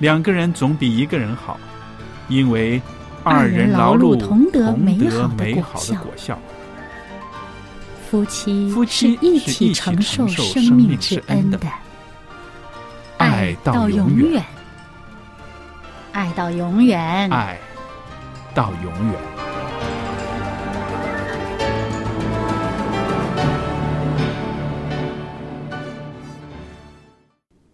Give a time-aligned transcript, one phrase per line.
[0.00, 1.60] 两个人总比一个人好，
[2.28, 2.80] 因为
[3.22, 5.28] 二人劳碌同得美好
[5.84, 6.38] 的果效。
[8.10, 11.58] 夫妻夫妻是一起承受生生命之恩的，
[13.18, 14.42] 爱到永远，
[16.12, 17.30] 爱到永远。
[17.30, 17.58] 爱
[18.54, 19.14] 到永远。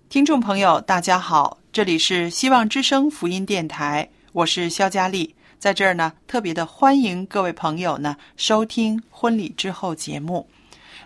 [0.08, 10.48] 听众朋友，大家好，这里是希望之声福音电台，我是肖佳丽，在这儿呢，特别的欢迎各位朋友呢收听婚礼之后节目。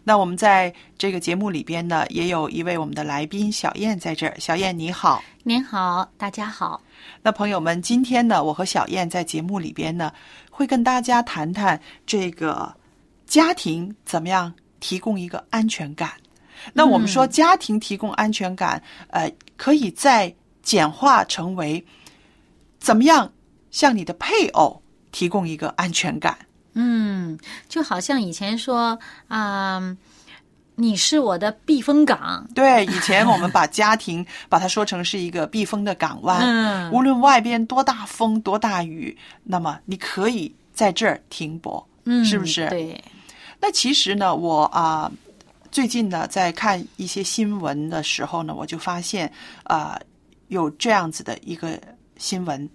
[0.05, 5.25] 那我们在这个节目里边呢，也有一位我们的来宾小燕在这儿，小燕你好。
[5.43, 6.81] 您好，大家好。
[7.21, 10.13] 那朋友们，今天呢，我和小燕在节目里边呢，
[10.53, 12.73] 会跟大家谈谈这个
[13.27, 16.13] 家庭怎么样提供一个安全感。
[16.73, 20.33] 那我们说家庭提供安全感，呃，可以再
[20.63, 21.85] 简化成为
[22.79, 23.33] 怎么样
[23.71, 26.37] 向你的配偶提供一个安全感。
[26.75, 27.39] 嗯，
[27.69, 28.99] 就好像以前说
[29.29, 29.97] 啊、
[30.77, 32.47] 你是我的避风港。
[32.55, 42.69] 对，以前我们把家庭 把它说成是一个避风的港湾，嗯无论外边多大风多大雨，那么你可以在这儿停泊，嗯，是不是？。
[42.71, 43.03] 对，
[43.61, 45.11] 那其实呢，我啊、
[45.73, 49.31] 最近呢在看一些新闻的时候呢，我就发现
[49.65, 50.01] 啊、
[50.51, 51.81] 有这样子的一个
[52.17, 52.69] 新闻，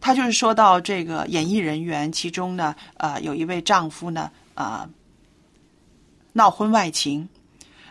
[0.00, 4.88] 他就是说到这个演艺人员，其中呢，呃，有一位丈夫呢，啊、
[6.32, 7.26] 闹婚外情，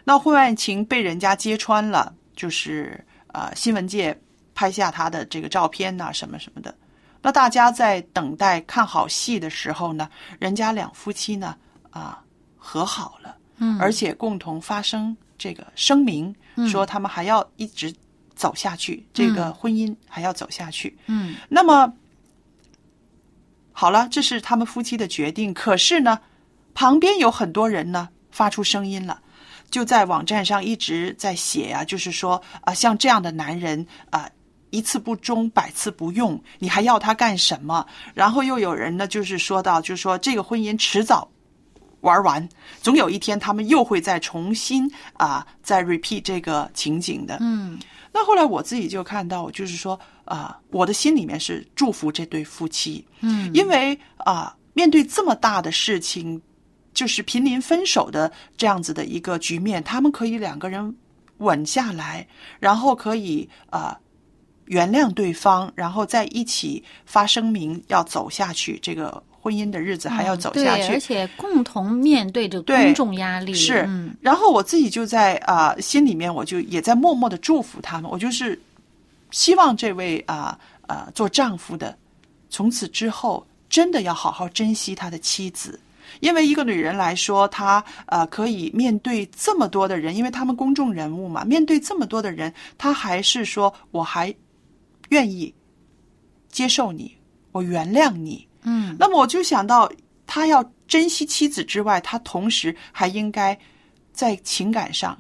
[0.04, 4.16] 闹婚外情被人家揭穿了，就是呃新闻界
[4.54, 6.76] 拍下他的这个照片呐、什么什么的。
[7.22, 11.56] 那大家在等待看好戏的时候呢，人家两夫妻呢
[11.92, 12.22] 啊
[12.58, 16.36] 和好了，嗯，而且共同发生这个声明，
[16.70, 17.94] 说他们还要一直
[18.36, 20.98] 走下去，这个婚姻还要走下去。
[21.08, 21.94] 嗯那么
[23.72, 25.54] 好了，这是他们夫妻的决定。
[25.54, 26.20] 可是呢，
[26.74, 29.22] 旁边有很多人呢发出声音了，
[29.70, 34.30] 就在网站上一直在写啊，就是说啊，像这样的男人啊。
[34.74, 37.86] 一次不忠，百次不用，你还要他干什么？
[38.16, 41.30] 然后又有人呢，就是说到，就是说这个婚姻迟早
[42.02, 42.50] 玩完，
[42.82, 47.38] 总有一天他们又会再重新啊，再 repeat 这个情景的。
[47.42, 47.78] 嗯
[48.14, 56.40] 那后来我自己就看到，就是说啊、我的心里面是祝福这对夫妻，嗯，因为啊、面对这么大的事情，
[56.94, 60.96] 就是濒临分手的这样子的一个局面，他们可以两个人
[61.40, 62.26] 稳下来，
[62.60, 64.00] 然后可以啊、
[64.66, 70.94] 原谅对方，然后在一起发声明要走下去，这个婚姻的日子还要走下对，去。
[70.94, 73.54] 而且共同面对着公众压力。
[73.54, 78.10] 是，嗯然后我自己就在啊、心里面，我就也在默默的祝福他们。
[78.10, 78.58] 我就是
[79.32, 81.94] 希望这位啊啊、做丈夫的，
[82.50, 85.78] 从此之后真的要好好珍惜他的妻子，
[86.22, 94.34] 因为一个女人来说，她呃可以面对这么多的人，因为他们公众人物嘛，面对这么多的人，她还是说我还
[95.10, 95.54] 愿意
[96.50, 97.16] 接受你，
[97.52, 99.92] 我原谅你，嗯那么我就想到，
[100.26, 103.58] 他要珍惜妻子之外，他同时还应该
[104.12, 105.18] 在情感上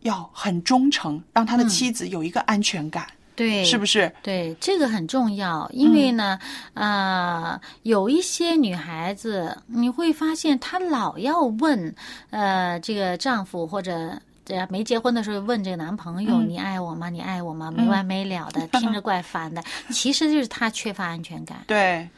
[0.00, 3.06] 要很忠诚，让他的妻子有一个安全感，
[3.36, 4.12] 对，是不是？
[4.22, 6.38] 对，这个很重要，因为呢，
[6.74, 11.94] 呃，有一些女孩子，你会发现她老要问，
[12.30, 14.20] 呃，这个丈夫或者。
[14.44, 17.08] 这没结婚的时候问这个男朋友：“嗯你爱我吗？
[17.08, 19.62] 你爱我吗？”没完没了的， 听着怪烦的。
[19.90, 21.62] 其实就是她缺乏安全感。
[21.68, 22.08] 对，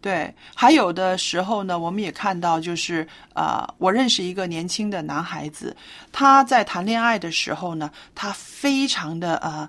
[0.00, 5.76] 对，还有的时候呢，我们也看到，就是呃，我认识一个年轻的男孩子，
[6.10, 9.68] 他在谈恋爱的时候呢，他非常的呃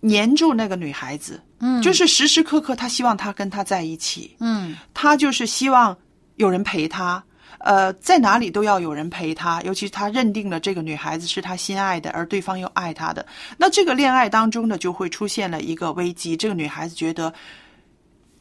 [0.00, 4.76] 黏住那个女孩子，嗯，就是时时刻刻他希望她跟他在一起，嗯。
[4.92, 5.96] 他就是希望
[6.34, 7.22] 有人陪他，
[7.58, 13.24] 呃，在哪里都要有人陪他，尤其他认定了这个女孩子是他心爱的，而对方又爱他的，
[13.56, 16.36] 那这个恋爱当中呢，就会出现了一个危机。
[16.36, 17.32] 这个女孩子觉得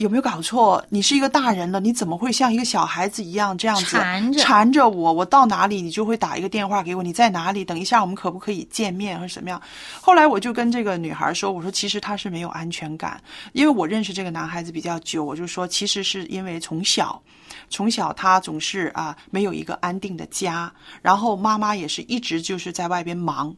[0.02, 0.84] 有没有搞错？
[0.90, 5.14] 你是一个大人了，你怎么会像一个小孩子一样这样子缠着缠着我？
[5.14, 7.64] 我到哪里你就会打一个电话给我，你在哪里？
[7.64, 9.62] 等一下我们可不可以见面或者怎么样？
[10.02, 13.22] 后来我就跟这个女孩说，我说其实她是没有安全感，
[13.54, 17.22] 因为我认识这个男孩子比较久，我就说其实是因为从小。
[17.70, 23.56] 从小他总是啊没有一个安定的家，然后妈妈也是一直就是在外边忙，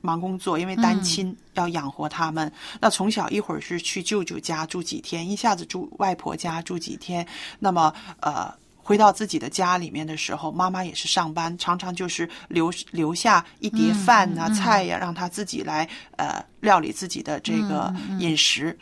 [0.00, 2.52] 忙工作，因为单亲要养活他们。
[2.80, 7.26] 那从小一会儿是去舅舅家住几天，一下子住外婆家住几天，
[7.58, 8.52] 那么呃。
[8.82, 18.76] 回到自己的家里面的时候，妈妈也是上班，常常就是留留下一碟饭啊、菜呀、让他自己来呃料理自己的这个饮食。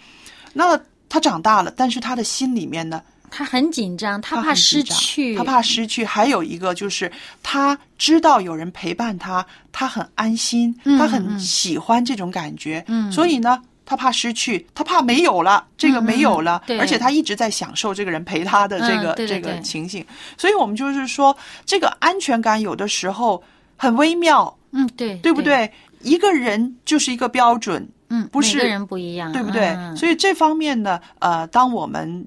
[0.54, 0.80] 那
[1.10, 6.04] 他长大了，但是他的心里面呢，他很紧张，他他怕失去，他怕失去。
[6.04, 7.10] 还有一个就是，
[7.42, 12.84] 他知道有人陪伴他，他很安心，他很喜欢这种感觉。
[12.88, 20.04] 嗯所以呢，他怕失去，他怕没有了，这个没有了，而且他一直在享受这个人陪他的这个、这个情形。
[20.36, 23.42] 所以我们就是说，这个安全感有的时候
[23.76, 25.40] 很微妙，嗯，对，对不？
[25.40, 25.70] 对？
[26.02, 29.70] 一个人就是一个标准，嗯，不是每个人不一样，对不对？
[29.70, 32.24] 嗯所以这方面呢，呃，当我们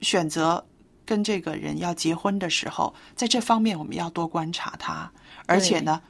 [0.00, 0.64] 选择
[1.04, 5.10] 跟这个人要结婚的时候，在这方面我们要多观察他，
[5.46, 6.00] 而且呢，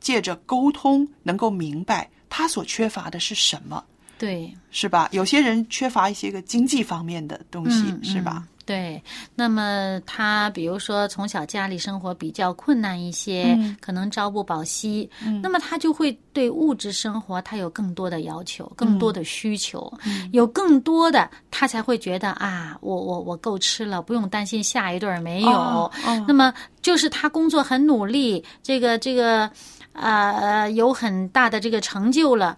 [0.00, 3.82] 借着沟通能够明白他所缺乏的是什么，
[4.18, 5.08] 对，是吧？
[5.12, 8.46] 有些人缺乏一些个经济方面的东西，嗯是吧？
[8.62, 9.02] 嗯对，
[9.34, 15.08] 那么他比如说从小家里生活比较困难一些，嗯可能朝不保夕，
[15.42, 19.92] 那么他就会对物质生活他有更多的要求，嗯更多的需求，
[20.32, 25.50] 有更多的他才会觉得啊，我我我够吃了，不用担心下一顿没有。
[25.50, 29.50] 哦哦那么就是他工作很努力，这个这个
[29.92, 32.56] 呃有很大的这个成就了。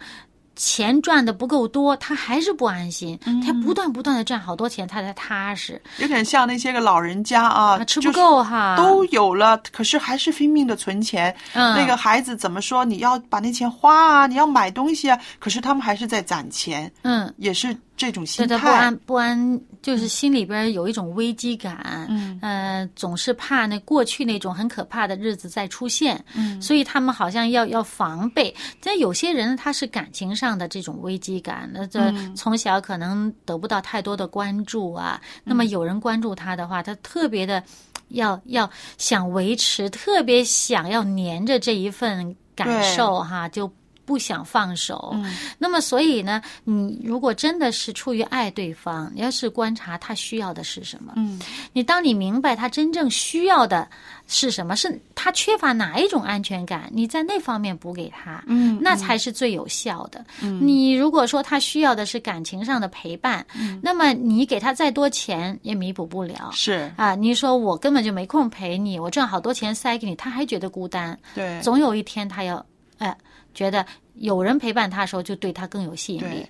[0.56, 3.18] 钱赚的不够多，他还是不安心。
[3.26, 5.80] 嗯他不断不断的赚好多钱，他才踏实。
[5.98, 11.34] 有点像那些个老人家啊，啊，吃不够哈，都有了，可是还是拼命的存钱。
[11.52, 12.84] 嗯那个孩子怎么说？
[12.84, 18.48] 你要把那钱花啊，你要买东西啊，可是他们还是在攒钱，嗯，也是这种心态。
[18.48, 28.54] 的不安不安，就是心里边有一种危机感，嗯呃，总是怕那过去那种很可怕的日子再出现，嗯所以他们好像要要防备。
[28.82, 37.62] 但有些人他是感情上的这种危机感，那这嗯从小可能得不到太多的关注啊，那嗯么有人关注他的话，他特别的
[38.08, 38.68] 要要
[38.98, 43.70] 想维持，特别想要粘着这一份感受哈，就。
[44.04, 45.34] 不想放手，嗯。
[45.58, 51.38] 那么所以呢，你如果真的是出于爱对方，你要是观察他需要的是什么，嗯。
[51.72, 53.88] 你当你明白他真正需要的
[54.26, 60.24] 是什么，是他缺乏哪一种安全感，你在那方面补给他，嗯那才是最有效的。
[60.42, 60.60] 嗯。
[60.66, 63.44] 你如果说他需要的是感情上的陪伴，
[63.82, 66.50] 那么你给他再多钱也弥补不了。
[66.52, 66.92] 是。
[66.96, 71.18] 啊，你说我根本就没空陪你，我挣好多钱塞给你，他还觉得孤单。
[71.34, 71.60] 对。
[71.62, 72.64] 总有一天他要，
[72.98, 73.16] 呃，
[73.54, 73.84] 觉得
[74.14, 76.46] 有人陪伴他的时候，就对他更有吸引力。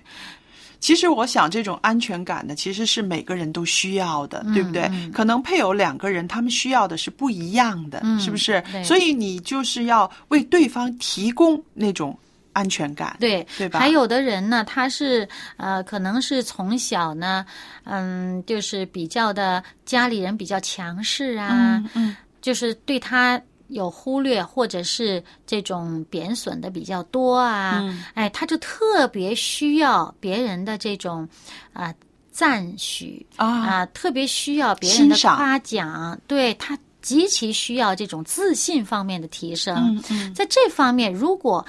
[0.79, 4.91] 其实我想，这种安全感呢，其实是每个人都需要的，对不对？
[5.11, 8.63] 可能配偶两个人，他们需要的是不一样的，嗯是不是？
[8.83, 12.15] 所以你就是要为对方提供那种
[12.53, 13.79] 安全感，对，对吧？
[13.79, 17.43] 还有的人呢，他是呃，可能是从小呢，
[17.85, 28.03] 嗯，就是比较的家里人比较强势啊，嗯嗯就是对他有忽略或者是这种贬损的比较多啊，嗯。
[28.13, 31.27] 哎，他就特别需要别人的这种
[31.73, 31.93] 啊、
[32.31, 39.75] 赞许啊，啊，特别需要别人的夸奖，对他极其需要这种自信方面的提升。
[39.75, 40.33] 嗯嗯。
[40.33, 41.65] 在这方面，如果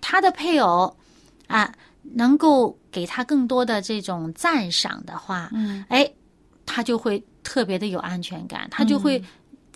[0.00, 0.94] 他的配偶
[1.46, 1.72] 啊
[2.02, 6.10] 能够给他更多的这种赞赏的话，嗯，哎，
[6.66, 9.22] 他就会特别的有安全感，他就会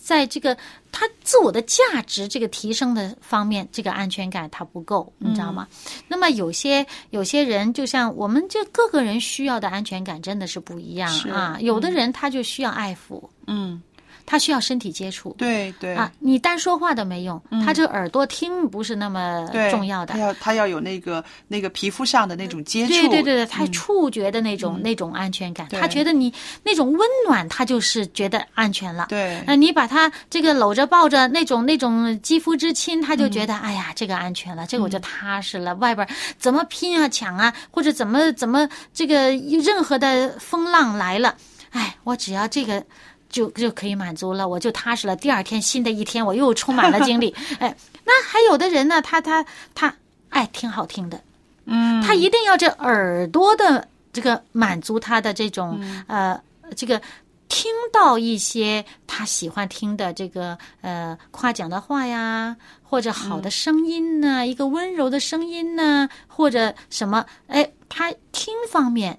[0.06, 0.56] 在这个
[0.92, 5.66] 他自我的价值这个提升的方面，这个安全感他不够，你知道吗？
[6.06, 13.20] 那么有些有些人，就像我们这各个人需要的安全感真的是不一样啊，有的人他就需要爱抚。
[13.48, 13.82] 嗯
[14.26, 15.34] 他需要身体接触。
[15.38, 20.18] 对对啊，你单说话都没用，他这耳朵听不是那么重要的他。
[20.18, 26.32] 要他要有那个那个皮肤上的那种接触，对对对对，他触觉的那种、那种安全感，他觉得你
[26.64, 29.06] 那种温暖，他就是觉得安全了。
[29.08, 35.74] 对那，你把他这个搂着抱着那种那种肌肤之亲，他就觉得、哎呀，这个安全了，这个我就踏实了。
[35.76, 36.06] 外边
[36.38, 39.30] 怎么拼啊抢啊，或者怎么怎么这个
[39.62, 41.36] 任何的风浪来了，
[41.70, 42.82] 哎，我只要这个。
[43.28, 45.16] 就就可以满足了，我就踏实了。
[45.16, 47.34] 第二天，新的一天，我又充满了精力。
[47.58, 49.94] 哎，那还有的人呢，他他他
[50.28, 51.20] 爱听好听的，
[51.64, 56.40] 嗯，他一定要这耳朵的这个满足他的这种、嗯呃
[56.76, 57.00] 这个
[57.48, 69.18] 听到一些他喜欢听的这个呃夸奖的话呀，或者好的声音呢，一个温柔的声音呢，或者什么哎，他听方面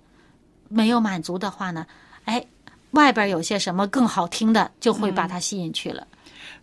[0.68, 1.94] 没有满足的话呢，哎。
[2.92, 6.06] 外边有些什么更好听的，就会把他吸引去了。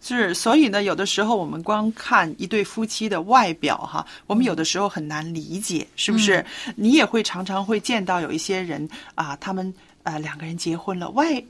[0.00, 6.44] 是，所以呢，有的时候我们光看一对夫妻的外表哈，我们有的时候很难理解，是不是？
[6.76, 11.42] 你也会常常会见到有一些人啊，他们呃两个人结婚了，外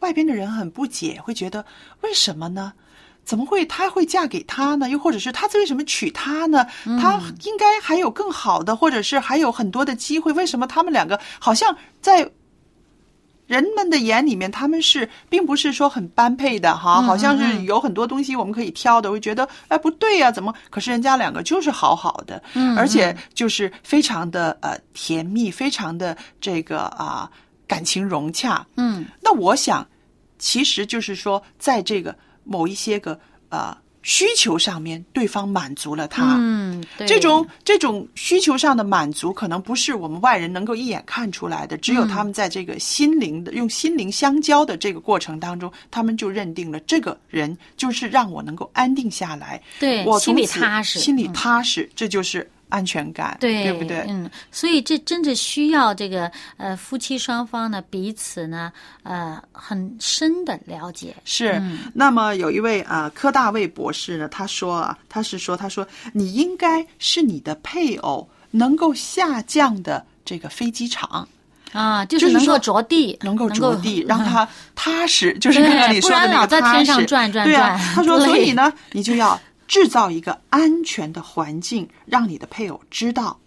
[0.00, 1.64] 外边的人很不解，会觉得
[2.00, 2.72] 为什么呢？
[3.22, 4.88] 怎么会她会嫁给他呢？
[4.88, 6.66] 又或者是他为什么娶她呢？
[7.00, 12.28] 他应该还有更好的，或者是还有很多的机会，为什么他们两个好像在？
[13.50, 20.54] 人们的眼里面，他们是并不是说很般配的哈，好像是有很多东西我们可以挑的，会觉得哎不对呀、怎么？
[20.70, 27.28] 可是人家两个就是好好的，嗯而且就是非常的呃甜蜜，非常的这个啊、
[27.66, 28.64] 感情融洽。
[28.76, 29.84] 嗯那我想，
[30.38, 36.36] 其实就是说，在这个某一些个呃需求上面，对方满足了他。
[36.38, 41.76] 嗯，对这种这种需求上的满足，可能不是我们外人能够一眼看出来的。
[41.76, 54.04] 只有他们在这个心灵的、用心灵相交的这个过程当中，他们就认定了这个人就是让我能够安定下来，对我心里踏实心里嗯踏实，这就是安全感，对，对不对？
[54.08, 58.72] 嗯，所以这真的需要这个呃夫妻双方呢彼此呢
[59.02, 61.14] 呃很深的了解。
[61.24, 61.80] 是，嗯。
[61.92, 71.28] 那么有一位啊、呃柯大卫博士呢，他说啊，他是说，他说你应该是你的配偶能够下降的这个飞机场，
[71.72, 74.24] 啊，就就是是能够着地，能够着地，让嗯。
[74.24, 76.84] 他踏实，就是对刚才你说的那个老在天踏实。
[76.84, 77.94] 上转转对啊，转。
[77.94, 79.38] 他说，所以呢，你就要
[79.70, 83.38] 制造一个安全的环境，让你的配偶知道，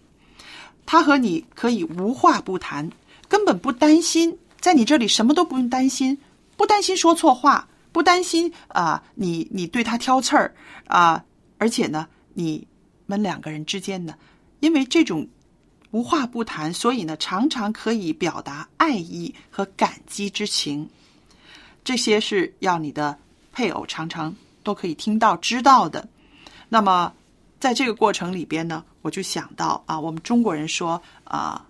[0.85, 2.89] 他和你可以无话不谈，
[3.27, 6.17] 根本不担心，在你这里什么都不用担心，
[6.55, 10.55] 不担心说错话，不担心啊、你你对他挑刺儿
[10.87, 11.21] 啊、
[11.57, 12.65] 而且呢，你
[13.05, 14.15] 们两个人之间呢，
[14.61, 15.27] 因为这种
[15.91, 20.89] 无话不谈，所以呢，常常可以表达爱意和感激之情。
[21.83, 23.19] 这些是要你的
[23.51, 26.07] 配偶常常都可以听到、知道的。
[26.69, 27.13] 那么，
[27.59, 31.65] 在这个过程里边呢，我就想到啊，我们中国人说啊，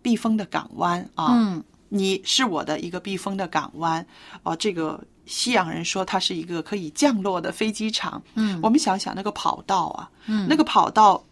[0.00, 1.62] 避风的港湾啊，嗯。
[1.94, 4.06] 你是我的一个避风的港湾
[4.44, 8.22] 哦、这个西洋人说它是一个可以降落的飞机场。
[8.34, 8.58] 嗯。
[8.62, 10.46] 我们想想那个跑道啊，嗯。
[10.48, 11.22] 那个跑道，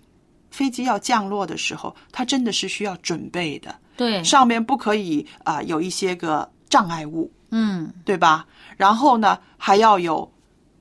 [0.50, 8.47] 飞机要降落的时候，它真的是需要准备的，对，上面不可以啊、有一些个障碍物，嗯对吧？
[8.79, 10.33] 然后呢，还要有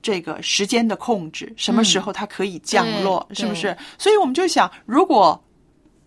[0.01, 3.75] 这个时间的控制，什么时候它可以降落，对是不是？
[3.97, 5.43] 所以我们就想，如果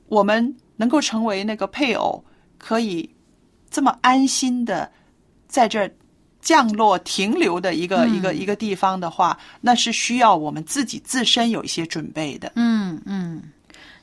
[0.08, 2.24] 我们能够成为那个配偶，
[2.56, 3.10] 可以
[3.70, 4.90] 这么安心的
[5.48, 5.90] 在这儿
[6.40, 12.52] 降落、停留的一个、嗯一个一个地方的话，那是需要我们自己自身有一些准备的。
[12.56, 13.42] 嗯嗯，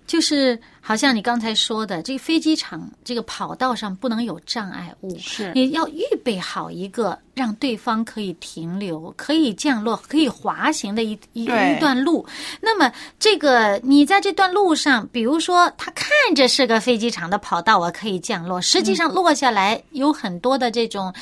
[0.07, 12.25] 就是好像你刚才说的，这个飞机场这个跑道上不能有障碍物，是你要预备好一个让对方可以停留、可以降落、可以滑行的一一一段路。
[12.59, 21.13] 那么，这个你在这段路上，比如说，他看着是个飞机场的跑道，我可以降落，实际上落下来有很多的这种。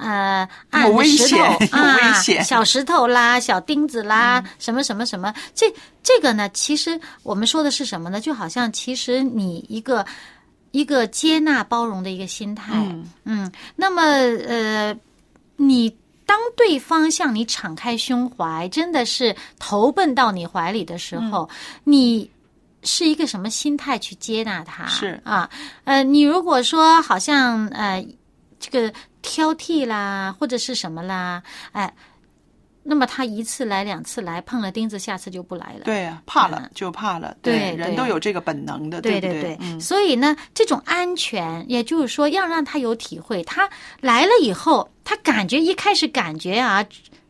[0.00, 0.48] 呃，
[1.04, 1.42] 石头
[1.76, 2.12] 啊，
[2.44, 5.66] 小石头啦，小钉子啦，嗯什么什么什么，这
[6.04, 8.20] 这个呢，其实我们说的是什么呢？
[8.20, 10.04] 就好像其实你一个
[10.70, 12.72] 一个接纳包容的一个心态，
[13.24, 14.96] 嗯那么呃，
[15.56, 21.48] 你当对方向你敞开胸怀，真的是投奔到你怀里的时候，
[21.84, 22.30] 你。
[22.84, 24.86] 是一个什么心态去接纳他？
[24.86, 25.50] 是啊，
[25.82, 28.06] 呃，你如果说好像呃
[28.60, 31.92] 这个挑剔啦，或者是什么啦，哎、
[32.90, 35.80] 那么他一次来两次来碰了钉子，下次就不来了。
[35.84, 43.68] 对啊，怕了嗯就怕了，对对人都有这个本能的，对对对嗯，所以呢，这种安全，也就是说要让他有体会，他
[44.00, 46.84] 来了以后，他感觉一开始感觉啊。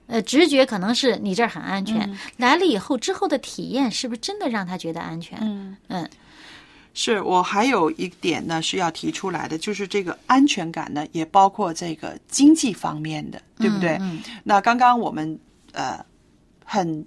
[0.07, 5.37] 呃，直觉可能是你这儿很安全，嗯来了以后之后的体验是不是真的让他觉得安全？
[5.43, 6.09] 嗯嗯
[6.95, 13.99] 是我还有一点呢是要提出来的，就是这个安全感呢，也包括这个经济方面的，对不对？
[14.00, 15.38] 嗯那刚刚我们
[15.73, 16.05] 呃
[16.65, 17.05] 很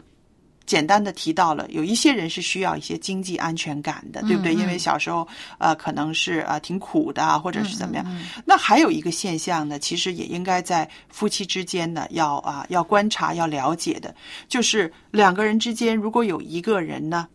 [0.65, 4.53] 简单的提到了，有一些人是需要一些经济安全感的，对不对？
[4.53, 5.27] 嗯嗯因为小时候
[5.57, 8.05] 呃可能是啊、呃挺苦的啊，或者是怎么样。
[8.07, 14.15] 嗯那还有一个现象呢，其实也应该在夫妻之间呢要啊、要观察、要了解的，
[14.47, 17.27] 就是两个人之间如果有一个人呢，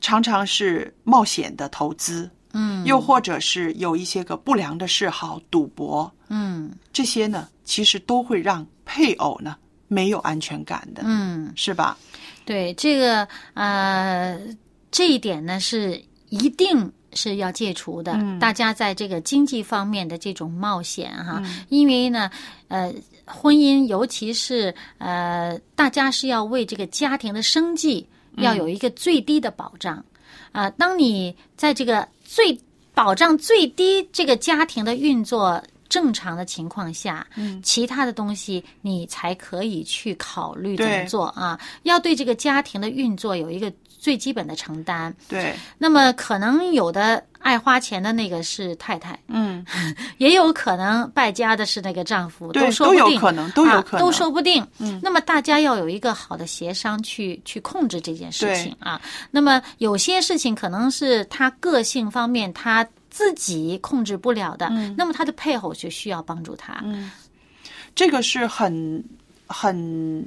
[0.00, 2.30] 常常是冒险的投资。
[2.52, 9.56] 嗯又或者是有一些个不良的嗜好，赌博，嗯这些呢，其实都会让配偶呢
[9.90, 11.98] 没有安全感的，嗯，是吧？
[12.44, 14.38] 对这个呃
[14.92, 18.12] 这一点呢是一定是要戒除的。
[18.12, 22.30] 嗯大家在这个经济方面的这种冒险哈，嗯因为呢
[22.68, 22.94] 呃
[23.26, 28.06] 婚姻尤其是呃大家是要为这个家庭的生计
[28.36, 30.02] 要有一个最低的保障
[30.52, 32.56] 啊、当你在这个最
[32.94, 35.60] 保障最低这个家庭的运作。
[35.90, 41.60] 正常的情况下，嗯，其他的东西你才可以去考虑怎么做啊。
[41.82, 45.14] 要对这个家庭的运作有一个最基本的承担。
[45.28, 49.64] 对，那么可能有的爱花钱的那个是太太，嗯，
[50.18, 54.66] 也有可能败家的是那个丈夫，都，说不定，都有可能，都有可能，啊、都说不定。
[54.78, 59.00] 嗯，那么大家要有一个好的协商去去控制这件事情啊。
[59.30, 66.82] 那么有些事情可能是他个性方面他自己控制不了的，嗯那么他的配偶就需要帮助他。
[67.94, 69.04] 这个是很
[69.46, 69.74] 很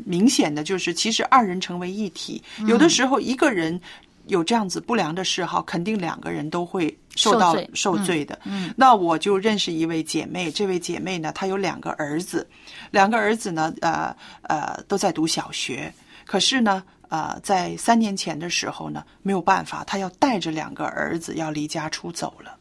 [0.06, 3.80] 明显的，就是其实二人成为一体，嗯有的时候一个人
[4.28, 8.38] 有这样子不良的嗜好，肯定两个人都会受到受罪受罪的。
[8.44, 12.48] 嗯那我就认识一位姐妹，这位姐妹呢，她有两个儿子，
[12.92, 15.94] 两个儿子呢，呃呃，都在读小学，
[16.25, 16.84] 可是呢。
[17.10, 22.58] 呃，在三年前的时候呢，没有办法，她要带着两个儿子要离家出走了。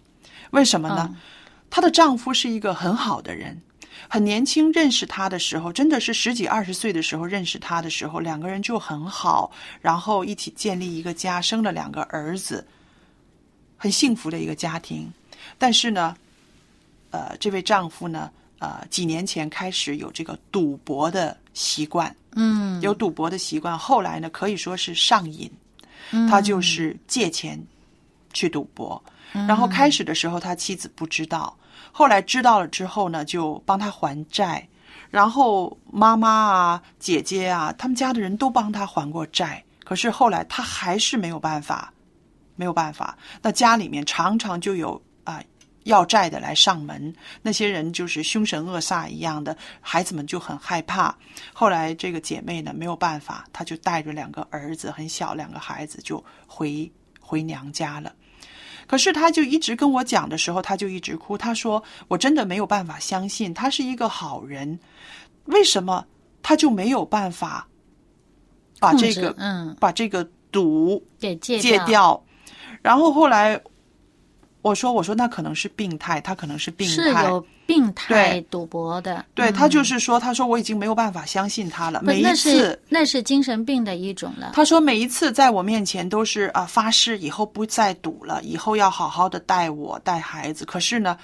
[0.52, 1.06] 为什么呢？
[1.10, 1.16] 嗯
[1.74, 3.58] 她的丈夫是一个很好的人，
[4.06, 12.66] 很年轻，认识她的时候，真的是十几二十岁的时候认识她的时候，两个人就很好，然后一起建立一个家，生了两个儿子，
[13.78, 15.10] 很幸福的一个家庭。
[15.56, 16.14] 但是呢，
[17.10, 25.50] 呃，这位丈夫呢，呃，几年前开始有这个赌博的习惯，嗯，有赌博的习惯，后来呢，可以说是上瘾，
[26.28, 27.58] 他就是借钱
[28.32, 29.02] 去赌博。
[29.32, 31.56] 然后开始的时候，他妻子不知道，
[31.90, 34.68] 后来知道了之后呢，就帮他还债。
[35.10, 41.92] 然后妈妈啊、姐姐啊，他们家的人都帮他还过债，可是后来他还是没有办法，
[42.56, 43.16] 没有办法。
[43.42, 45.42] 那家里面常常就有啊、
[45.84, 51.14] 要债的来上门，那些人就是凶神恶煞一样的，孩子们就很害怕。
[51.52, 56.90] 后来这个姐妹呢没有办法，她就带着两个儿子，很小两个孩子就回
[57.20, 58.12] 回娘家了。
[58.92, 61.38] 可是他就一直跟我讲的时候，他就一直哭。
[61.38, 64.78] 他说：“我真的没有办法相信他是一个好人，
[65.46, 66.04] 为什么
[66.42, 67.66] 他就没有办法
[68.78, 72.22] 把这个嗯把这个毒给戒掉？
[72.82, 73.58] 然后后来
[74.62, 76.94] 我说：我说那可能是病态，他可能是病态。
[76.94, 82.00] 是有病态赌博的，对嗯他就是说，他说我已经没有办法相信他了。
[82.02, 84.52] 每一那次是那是精神病的一种了。
[84.54, 90.64] 他说每一次在我面前都是啊发誓以后不再赌了，以后要好好的带我带孩子。
[90.64, 91.16] 可是呢，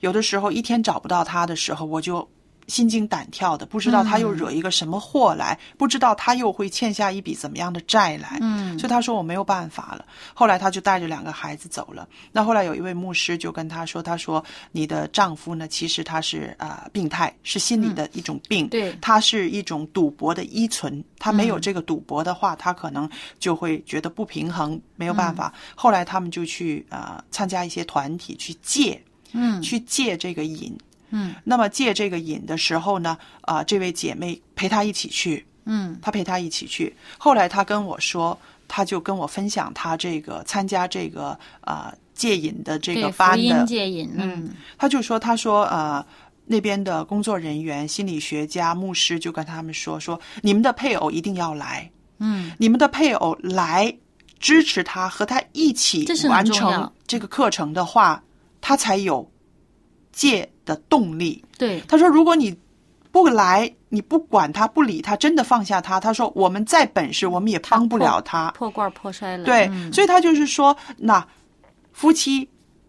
[0.00, 2.26] 有的时候一天找不到他的时候，我就
[2.68, 8.38] 心惊胆跳的，不知道他又惹一个什么祸来，不知道他又会欠下一笔怎么样的债来。
[8.40, 10.04] 嗯所以他说我没有办法了。
[10.34, 12.06] 后来他就带着两个孩子走了。
[12.32, 18.68] 那后来有一位牧师就跟他说：“他说你的丈夫呢，其实他是啊、呃病态，是心理的一种病。
[18.68, 25.52] 对他是一种赌博的依存，他没有这个赌博的话，他可能就会觉得不平衡，没有办法。
[25.74, 29.02] 后来他们就去呃参加一些团体去戒，
[29.32, 30.76] 嗯去戒这个瘾。
[31.10, 31.34] 嗯。
[31.44, 35.98] 那么戒这个瘾的时候呢，啊、这位姐妹陪他一起去，嗯。
[36.00, 36.94] 她陪他一起去。
[37.18, 38.38] 后来她跟我说，
[38.68, 41.28] 她就跟我分享她这个参加这个
[41.60, 43.66] 啊、呃戒瘾的这个班的。
[43.66, 44.48] 戒瘾，嗯。
[44.78, 46.02] 他就说，他说，呃，
[46.46, 52.52] 那边的工作人员、心理学家、牧师就跟他们说，说你们的配偶一定要来，嗯。
[52.56, 53.94] 你们的配偶来
[54.40, 58.22] 支持他，和他一起完成这个课程的话，
[58.62, 59.30] 他才有
[60.10, 61.42] 戒的动力。
[61.56, 62.54] 对，他说，如果你
[63.10, 65.98] 不来，你不管他，不理他，真的放下他。
[65.98, 68.50] 他说：“我们再本事，我们也帮不了他。
[68.50, 69.44] 破罐破摔了。
[69.44, 71.26] 对，嗯所以他就是说，那
[71.92, 72.46] 夫妻，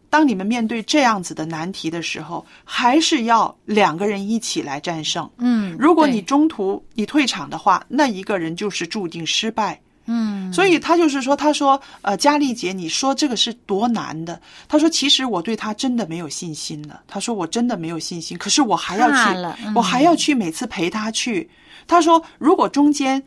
[0.10, 5.30] 当你们面对这样子的难题的时候，还是要两个人一起来战胜。
[5.38, 9.80] 嗯，如果你中途你退场的话，那一个人就是注定失败。
[10.08, 14.42] 嗯，所以他就是说，他说，呃，佳丽姐，你说这个是多难的？
[14.68, 17.02] 他说，其实我对他真的没有信心了。
[17.08, 19.18] 他说，我真的没有信心，可是我还要去，
[19.66, 21.50] 嗯我还要去每次陪他去。
[21.86, 23.22] 他说，如果中间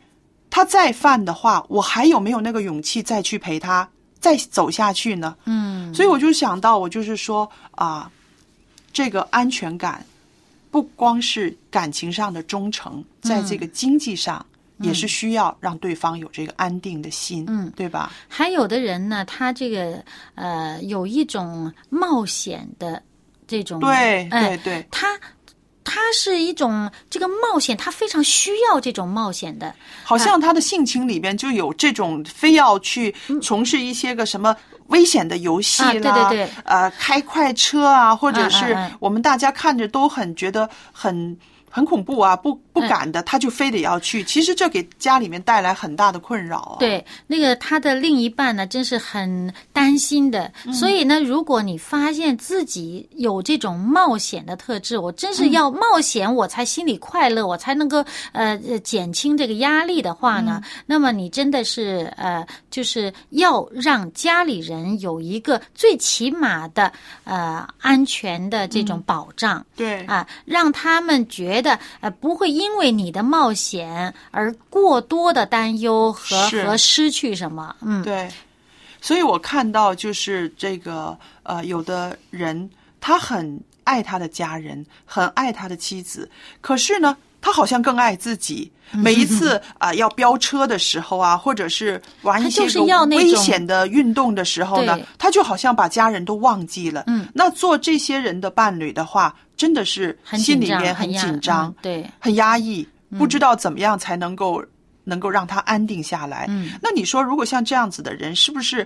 [0.49, 3.87] 他再犯的话，我还有没有那个勇气再去陪他，
[4.19, 5.35] 再走下去呢？
[5.45, 8.11] 嗯，所以我就想到，我就是说啊，
[8.91, 10.05] 这个安全感
[10.69, 14.45] 不光是感情上的忠诚，在这个经济上
[14.81, 18.11] 也是需要让对方有这个安定的心，嗯对吧？
[18.27, 20.03] 还有的人呢，他这个
[20.35, 23.01] 呃有一种冒险的
[23.47, 25.07] 这种，对哎对对，他
[25.83, 34.55] 他是一种这个冒险，他非常需要这种冒险的，好像他的性情里边就有这种非要去从事一些个什么。
[34.87, 36.49] 危险的游戏啦，啊对对对。
[36.65, 41.37] 呃，开快车啊，或者嗯是我们大家看着都很觉得很
[41.69, 44.23] 很恐怖啊，不不敢的，他就非得要去。
[44.23, 46.77] 其实这给家里面带来很大的困扰啊。
[46.79, 50.51] 对，那个他的另一半呢，真是很担心的。
[50.65, 66.91] 嗯所以呢，如果你发现自己有这种冒险的特质，我真是要冒险，我才心里快乐，我才能够呃呃减轻这个压力的话呢，嗯那么你真的是呃，就是要让家里人有一个最起码的
[67.25, 69.63] 呃安全的这种保障。
[69.75, 78.29] 对啊，让他们觉得呃不会因为你的冒险而过多的担忧和和失去什么，嗯，对，
[79.01, 82.69] 所以我看到就是这个呃，有的人
[82.99, 86.29] 他很爱他的家人，很爱他的妻子，
[86.61, 88.71] 可是呢，他好像更爱自己。
[88.93, 92.63] 每一次 啊、要飙车的时候啊，或者是玩一些
[93.07, 97.05] 危险的运动的时候呢，他就好像把家人都忘记了。
[97.07, 102.85] 嗯，那做这些人的伴侣的话，真的是心里面很压紧张嗯，对，很压抑，
[103.17, 104.61] 不知道怎么样才能够
[105.05, 106.45] 能够让他安定下来。
[106.49, 108.85] 嗯，那你说，如果像这样子的人，是不是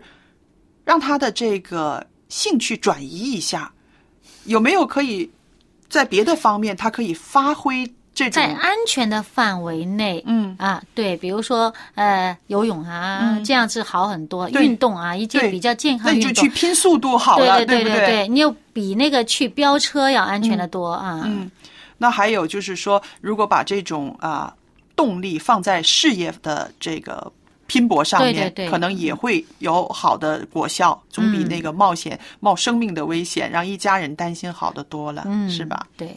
[0.84, 3.72] 让他的这个兴趣转移一下？
[4.44, 5.28] 有没有可以
[5.90, 7.92] 在别的方面，他可以发挥
[8.30, 10.56] 在安全的范围内，嗯。
[10.58, 13.44] 啊，对，比如说呃游泳啊，嗯。
[13.44, 16.44] 这样子好很多，运动啊，一件比较健康那你就的运动。
[16.44, 21.52] 去，拼速度好了，对对不对对，你又比那个去飙车要安全的多啊，嗯，
[21.98, 24.54] 那还有就是说，如果把这种啊、
[24.96, 27.32] 动力放在事业的这个
[27.68, 35.86] 拼搏上面，对对对可能也会有好的果效，总比嗯那个冒险、冒生命的危险，让一家人担心好的多了，嗯，是吧？？
[35.98, 36.16] 对。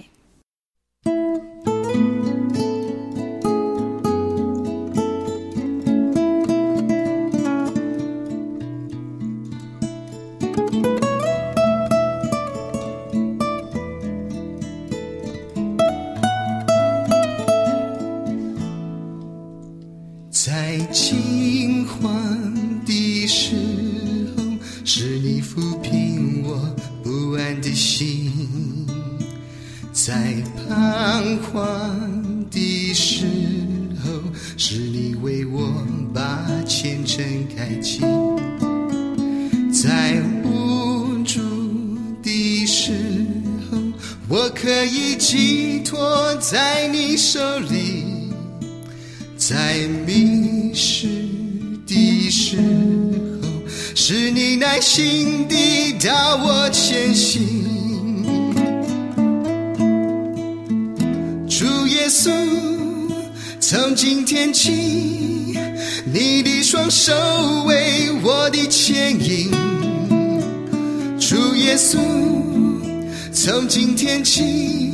[67.09, 67.14] 手
[67.64, 69.51] 为我的牵引。
[71.18, 71.97] 主耶稣，
[73.33, 74.92] 从今天起，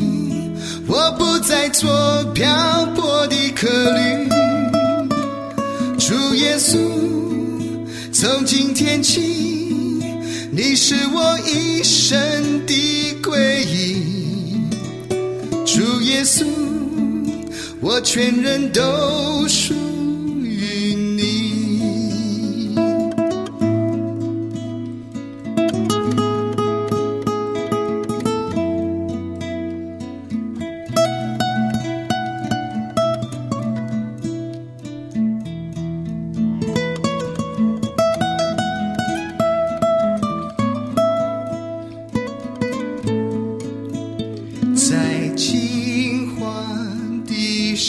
[0.87, 1.91] 我不再做
[2.33, 3.67] 漂泊的客
[3.99, 4.29] 旅。
[5.99, 6.79] 主耶稣，
[8.13, 9.21] 从今天起，
[10.53, 14.63] 你是我一生的归依。
[15.67, 16.45] 主耶稣，
[17.81, 19.75] 我全人都属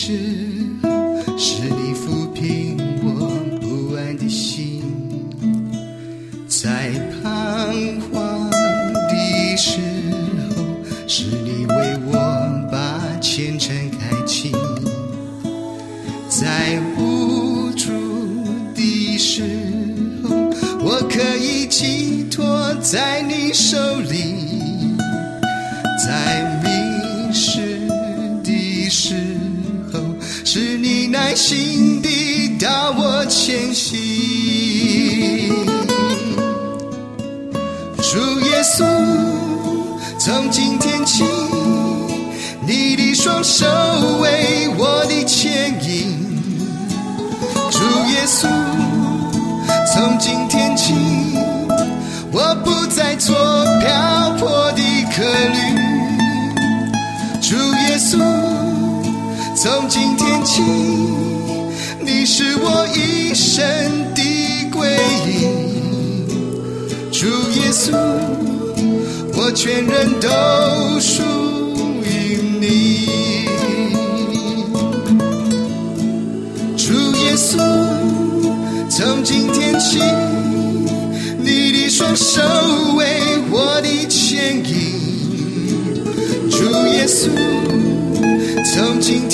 [0.06, 0.55] 是。
[59.66, 60.62] 从今天起，
[62.00, 63.66] 你是我一生
[64.14, 64.22] 的
[64.72, 64.88] 归
[65.26, 65.48] 依。
[67.12, 67.98] 主耶稣，
[69.34, 70.30] 我全人都
[71.00, 71.24] 属
[72.04, 73.08] 于你。
[76.78, 77.58] 主耶稣，
[78.88, 80.00] 从今天起，
[81.40, 82.40] 你的双手
[82.96, 84.94] 为我的牵引。
[86.52, 87.30] 主耶稣，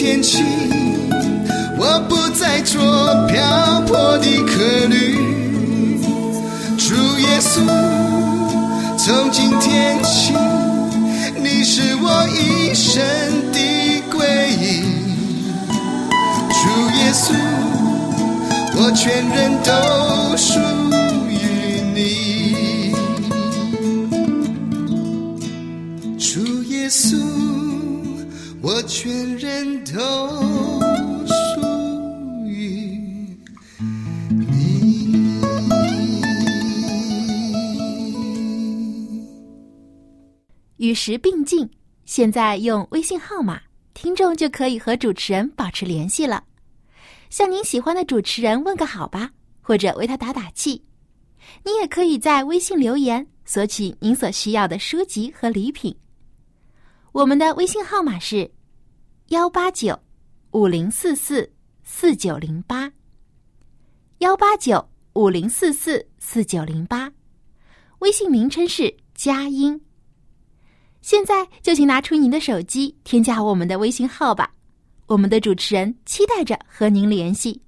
[0.01, 0.43] 天起，
[1.77, 2.81] 我不再做
[3.27, 5.15] 漂泊的客旅。
[6.75, 7.61] 主耶稣，
[8.97, 10.33] 从今天起，
[11.39, 12.99] 你是我一生
[13.53, 13.59] 的
[14.11, 14.25] 归
[14.59, 14.81] 依。
[16.49, 17.35] 主耶稣，
[18.77, 19.71] 我全人都
[20.35, 20.59] 属
[21.29, 22.91] 于你。
[26.17, 27.15] 主耶稣，
[28.63, 29.91] 我全人都
[31.26, 31.62] 属
[32.45, 33.36] 于
[34.30, 35.41] 你。
[40.78, 41.67] 与时并进，
[42.06, 43.60] 现在用微信号码，
[43.95, 46.43] 听众就可以和主持人保持联系了。
[47.32, 50.84] 向您喜欢的主持人问个好吧，或者为他打打气。
[51.63, 55.95] 你也可以在微信留言索取您所需要的书籍和礼品。
[57.12, 58.50] 我们的微信号码是
[59.28, 60.00] 幺八九
[60.52, 61.52] 五零四四
[61.84, 62.89] 四九零八，
[64.19, 67.12] 幺八九五零四四四九零八。
[68.00, 69.82] 微信名称是佳音。
[71.02, 74.54] 现在就请拿出您的手机，添加我们的微信号吧。
[75.08, 77.62] 我们的主持人期待着和您联系。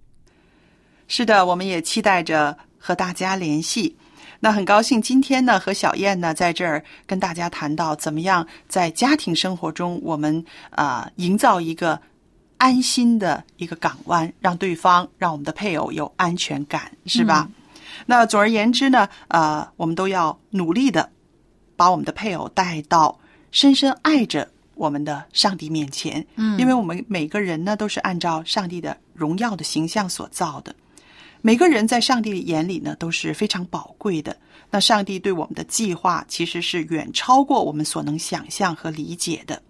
[1.10, 3.98] 是的，我们也期待着和大家联系。
[4.44, 11.98] 那很高兴今天呢，和小燕呢在这儿跟大家谈到怎么样在家庭生活中，我们啊、呃营造一个
[12.58, 17.48] 安心的一个港湾，让对方让我们的配偶有安全感，是吧？
[18.06, 21.10] 那总而言之呢，呃，我们都要努力的
[21.78, 23.18] 把我们的配偶带到
[23.50, 26.28] 深深爱着我们的上帝面前。
[26.36, 30.76] 嗯，因为我们每个人呢都是按照上帝的荣耀的形象所造的。
[31.46, 34.38] 每个人在上帝眼里呢都是非常宝贵的。
[34.72, 39.62] 那上帝对我们的计划其实是远超过我们所能想象和理解的。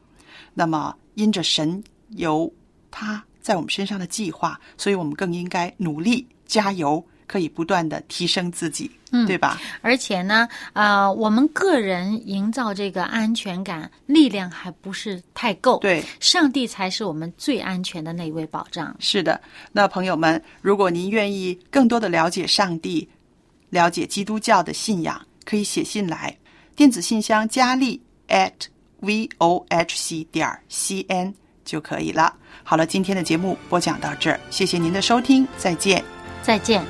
[0.54, 2.54] 那么，因着神由
[2.92, 9.60] 他在我们身上的计划，所以我们更应该努力加油，可以不断的提升自己，嗯对吧？
[9.82, 15.78] 而且呢，呃，我们个人营造这个安全感，力量还不是太够。
[15.80, 18.96] 对，上帝才是我们最安全的那一位保障。
[19.00, 19.40] 是的，
[19.72, 23.08] 那朋友们，如果您愿意更多的了解上帝，
[23.70, 26.36] 了解基督教的信仰，可以写信来，
[26.76, 28.52] 电子信箱佳丽 at
[29.00, 31.34] v o h c 点 c n
[31.66, 32.34] 就可以了。
[32.64, 36.23] 好了，今天的节目播讲到这儿，谢谢您的收听，再见。
[36.44, 36.86] 再见。